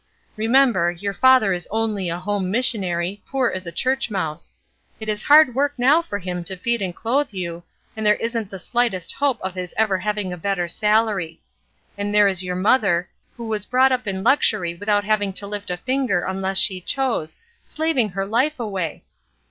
[0.35, 4.51] Remember, your father is only a home missionary, poor as a church mouse;
[4.99, 7.61] it is hard work now for him to feed and clothe you,
[7.95, 11.39] and there isn't the slightest hope of his ever having a better salary.
[11.99, 15.69] And there is your mother, who was brought up in luxury without having to lift
[15.69, 19.03] her finger unless she chose, slav ing her life away!